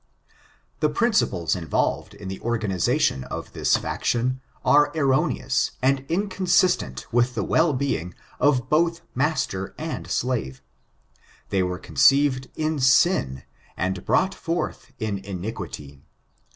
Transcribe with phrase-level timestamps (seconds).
[0.79, 7.43] The principles involved in the organization of this faction are erroneous, and inconsistent with the
[7.43, 10.63] well being of both master and slave.
[11.49, 13.43] They were conceived in sin,
[13.77, 16.01] and brought forth in iniquity.